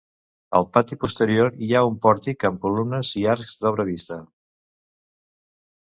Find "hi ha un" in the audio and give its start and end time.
1.67-1.99